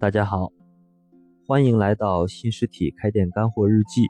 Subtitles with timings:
[0.00, 0.52] 大家好，
[1.48, 4.06] 欢迎来到新实体开店干货日记。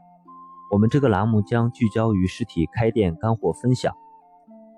[0.70, 3.94] 我们这个栏目将聚焦于实体开店干货分享。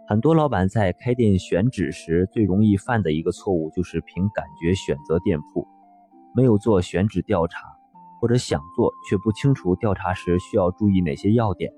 [0.07, 5.67] 很多老板在开店选址时，最容易犯的一个错误就是凭感觉选择店铺，
[6.33, 7.59] 没有做选址调查，
[8.21, 11.73] 或者想做却不清楚调查时需要注意哪些要点。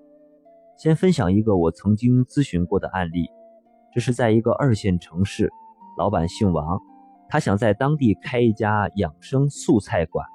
[0.76, 3.30] 先分享一个我曾经咨询过的案例，
[3.94, 5.50] 这是在一个二线城市，
[5.96, 6.78] 老板姓王。
[7.32, 10.26] 他想在当地开一家养生素菜馆，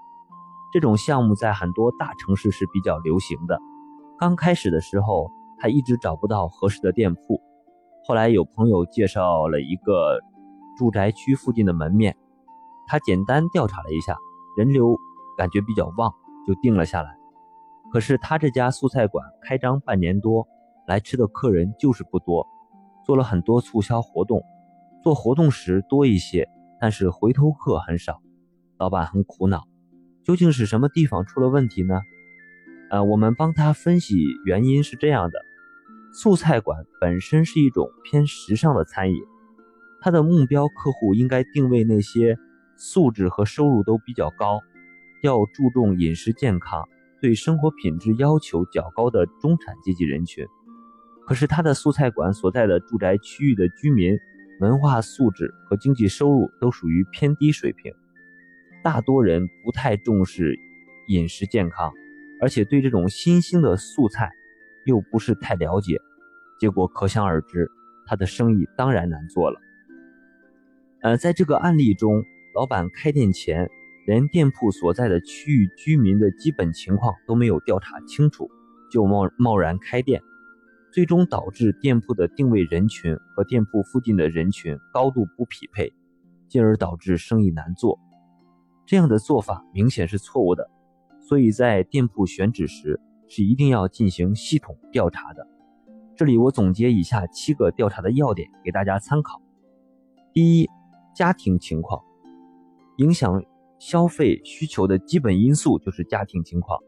[0.74, 3.60] 这种项目在很多大城市是比较流行的。
[4.18, 5.30] 刚开始的时候，
[5.60, 7.40] 他一直找不到合适的店铺，
[8.04, 10.20] 后来有朋友介绍了一个
[10.76, 12.18] 住宅区附近的门面，
[12.88, 14.18] 他简单调查了一下，
[14.58, 14.98] 人流
[15.38, 16.12] 感觉比较旺，
[16.48, 17.16] 就定了下来。
[17.92, 20.48] 可是他这家素菜馆开张半年多，
[20.88, 22.48] 来吃的客人就是不多，
[23.06, 24.44] 做了很多促销活动，
[25.04, 26.50] 做活动时多一些。
[26.80, 28.22] 但是回头客很少，
[28.78, 29.64] 老板很苦恼，
[30.24, 32.02] 究竟是什么地方出了问题呢？
[32.92, 35.40] 呃，我们帮他分析原因是这样的：
[36.14, 39.18] 素菜馆本身是一种偏时尚的餐饮，
[40.02, 42.38] 它的目标客户应该定位那些
[42.78, 44.62] 素质和收入都比较高，
[45.24, 46.88] 要注重饮食健康，
[47.22, 50.46] 对生活品质要求较高的中产阶级人群。
[51.26, 54.16] 可是他的素菜馆所在的住宅区域的居民。
[54.60, 57.94] 文化素质和经济收入都属于偏低水平，
[58.84, 60.58] 大多人不太重视
[61.08, 61.94] 饮食健康，
[62.42, 64.32] 而且对这种新兴的素菜
[64.86, 65.98] 又不是太了解，
[66.60, 67.70] 结果可想而知，
[68.08, 69.60] 他的生意当然难做了。
[71.02, 72.24] 呃，在这个案例中，
[72.56, 73.70] 老板开店前
[74.08, 78.50] 连店铺所在的区域居民的基本情况都没有调查清楚，
[78.90, 80.22] 就贸贸然开店。
[80.92, 85.94] 最终导致店铺的定位人群和店铺附近的人群高度不匹配，
[86.48, 88.00] 进而导致生意难做。
[88.86, 90.70] 这样的做法明显是错误的，
[91.20, 95.46] 所以在店铺选址时是一定要进行系统调查的。
[96.16, 99.42] 这里我总结以下七个调查的要点给大家参考：
[100.34, 100.70] 第一，
[101.14, 102.02] 家庭情况，
[102.98, 103.44] 影响
[103.78, 106.80] 消费需求的基本因素就是家庭情况。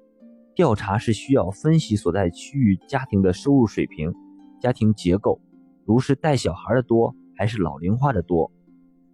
[0.59, 4.14] 调查是需要分析所在区域家庭的收入水平、
[4.59, 5.40] 家庭结构，
[5.86, 8.52] 如是带小孩的多还是老龄化的多，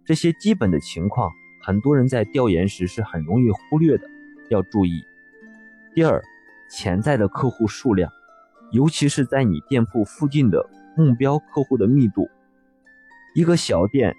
[0.04, 1.30] 这些基本的情况，
[1.62, 4.08] 很多人在调研时是很容易忽略的，
[4.50, 5.00] 要注意。
[5.94, 6.20] 第二，
[6.68, 8.10] 潜在的客户数量，
[8.72, 12.28] 尤其是在你店铺附近的目标客户的密度。
[13.36, 14.16] 一个小店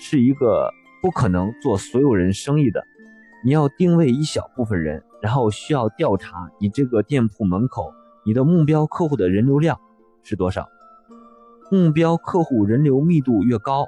[0.00, 2.82] 是一个不可能做所有人生意的，
[3.44, 5.04] 你要定位一小部分人。
[5.20, 7.92] 然后需要调查你这个店铺门口
[8.24, 9.80] 你的目标客户的人流量
[10.22, 10.68] 是多少，
[11.70, 13.86] 目标客户人流密度越高，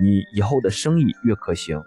[0.00, 1.82] 你以后的生意越可行。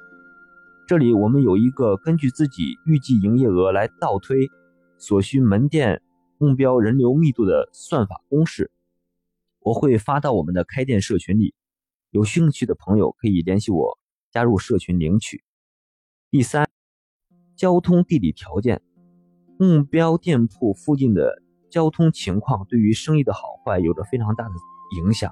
[0.87, 4.49] 这里我们有一个根据自己预计营业额来倒推
[4.97, 6.01] 所需门店
[6.37, 8.69] 目标人流密度的算法公式，
[9.61, 11.55] 我会发到我们的开店社群里，
[12.11, 13.97] 有兴趣的朋友可以联系我
[14.31, 15.43] 加入社群领取。
[16.29, 16.64] 第三。
[17.55, 18.81] 交通地理条件，
[19.57, 24.51] 目标店铺附近的交通情况对于生意的好坏有着非常大的
[24.97, 25.31] 影响。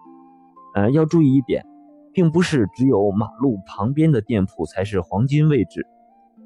[0.76, 1.66] 呃，要注意一点，
[2.14, 5.86] 并不是只有马路旁边的店铺才是黄金位置，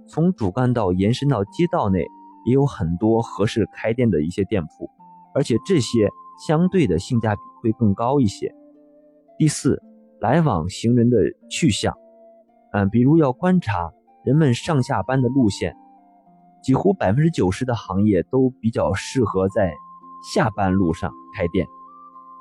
[0.08, 2.06] 从主干道延伸到街道内
[2.46, 4.90] 也有很多合适开店的一些店铺，
[5.34, 6.10] 而且这些
[6.48, 8.54] 相对的性价比会更高一些。
[9.38, 9.82] 第四，
[10.20, 11.18] 来往行人的
[11.50, 11.96] 去向，
[12.72, 13.94] 嗯，比如要观察。
[14.28, 15.78] 人们上下班的路线，
[16.62, 19.74] 几乎百分之九十的行业都比较适合在
[20.34, 21.66] 下班路上开店，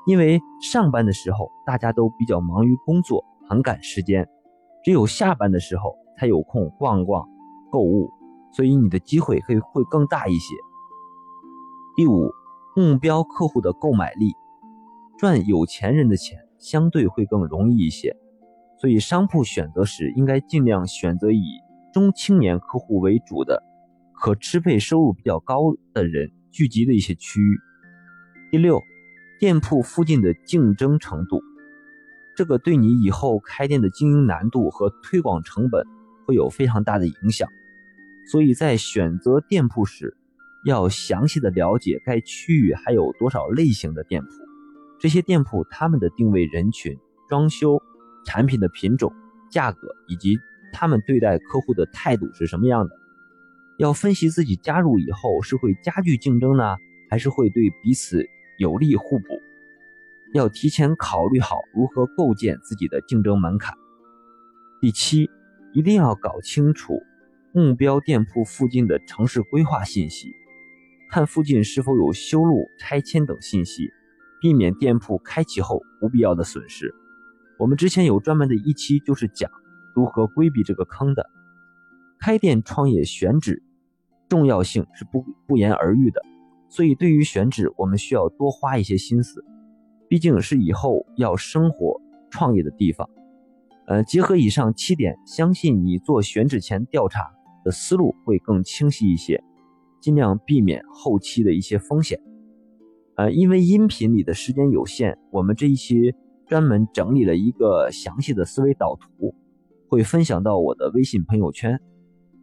[0.05, 4.27] 因为上班的时候大家都比较忙于工作，很赶时间，
[4.83, 7.25] 只有下班的时候才有空逛逛、
[7.71, 8.11] 购物，
[8.51, 10.55] 所以你的机会会会更大一些。
[11.95, 12.29] 第五，
[12.75, 14.33] 目标客户的购买力，
[15.17, 18.13] 赚有钱人的钱相对会更容易一些，
[18.77, 21.61] 所以商铺选择时应该尽量选择以。
[21.97, 23.63] 中青年客户为主的
[24.13, 27.57] 可支配收入比较高的人聚集的一些区域。
[28.51, 28.83] 第六，
[29.39, 31.41] 店铺附近的竞争程度，
[32.35, 35.87] 这个对你以后开店的经营难度和推广成本
[36.27, 37.49] 会有非常大的影响。
[38.31, 40.15] 所以在选择店铺时，
[40.67, 44.29] 要详细的了解该区域还有多少类型的店铺，
[44.99, 46.95] 这些店铺他们的定位人群、
[47.27, 47.81] 装修、
[48.23, 49.11] 产品的品种、
[49.49, 50.37] 价格以及。
[50.71, 52.95] 他们对待客户的态度是什么样的？
[53.77, 56.77] 要分析自己加入以后是会加剧竞争呢，
[57.09, 58.25] 还是会对彼此
[58.57, 59.25] 有利互补？
[60.33, 63.75] 要提前考虑好如何构建自己的竞争门槛。
[64.81, 65.29] 第七，
[65.73, 67.01] 一定要搞清楚
[67.53, 70.31] 目标店铺附近的城市规划信息，
[71.09, 73.89] 看附近是否有修路、拆迁等信息，
[74.41, 76.93] 避免店铺开启后不必要的损失。
[77.57, 79.49] 我们之前有专门的一期就是讲
[79.97, 81.27] 如何规避这个坑的。
[82.19, 83.63] 开店创业选址
[84.29, 86.21] 重要性是不不言而喻的，
[86.69, 89.43] 所以对于选址，我们需要多花一些心思，
[90.07, 91.99] 毕竟是以后要生活
[92.29, 93.09] 创业的地方。
[93.87, 97.31] 呃，结合以上七点，相信你做选址前调查
[97.63, 99.43] 的思路会更清晰一些，
[99.99, 102.19] 尽量避免后期的一些风险。
[103.15, 106.13] 呃，因为音频里的时间有限，我们这一期
[106.45, 109.33] 专门整理了一个详细的思维导图，
[109.89, 111.79] 会分享到我的微信朋友圈，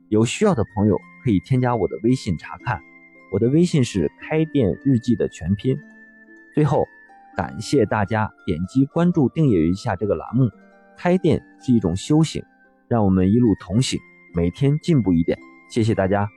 [0.08, 2.80] 有需要的朋友可以添加我的微信查看。
[3.32, 5.76] 我的微信是开店日记的全拼。
[6.54, 6.84] 最后，
[7.36, 10.48] 感谢大家点击关注订阅一下这个栏目。
[10.96, 12.42] 开店是一种修行，
[12.88, 13.98] 让我们一路同行，
[14.34, 15.36] 每天进步一点。
[15.68, 16.28] 谢谢大家。